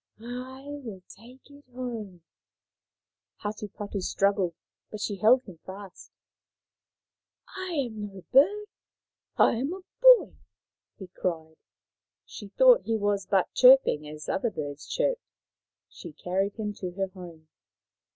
"I 0.19 0.63
will 0.65 1.03
take 1.09 1.47
it 1.51 1.63
home." 1.75 2.23
Hatupatu 3.43 3.71
115 3.77 3.99
Hatupatu 3.99 4.01
struggled, 4.01 4.55
but 4.89 4.99
she 4.99 5.17
held 5.17 5.43
him 5.43 5.59
fast." 5.63 6.11
I 7.55 7.73
am 7.85 8.07
no 8.07 8.23
bird! 8.31 8.65
I 9.37 9.57
am 9.57 9.73
a 9.73 9.81
boy!" 10.01 10.33
he 10.97 11.05
cried. 11.09 11.55
She 12.25 12.47
thought 12.47 12.81
he 12.81 12.97
was 12.97 13.27
but 13.27 13.53
chirping 13.53 14.07
as 14.09 14.27
other 14.27 14.49
birds 14.49 14.87
chirped. 14.87 15.21
She 15.87 16.13
carried 16.13 16.55
him 16.55 16.73
to 16.79 16.89
her 16.93 17.09
home. 17.09 17.47